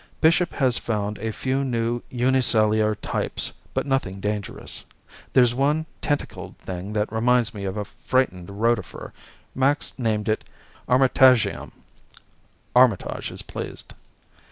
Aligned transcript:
Bishop 0.19 0.53
has 0.53 0.79
found 0.79 1.19
a 1.19 1.29
few 1.31 1.63
new 1.63 2.01
unicellular 2.09 2.95
types, 2.95 3.53
but 3.75 3.85
nothing 3.85 4.19
dangerous. 4.19 4.83
There's 5.33 5.53
one 5.53 5.85
tentacled 6.01 6.57
thing 6.57 6.93
that 6.93 7.11
reminds 7.13 7.53
me 7.53 7.65
of 7.65 7.77
a 7.77 7.85
frightened 7.85 8.47
rotifer. 8.59 9.11
Max 9.53 9.99
named 9.99 10.27
it 10.27 10.43
Armitagium. 10.89 11.71
Armitage 12.75 13.29
is 13.31 13.43
pleased. 13.43 13.93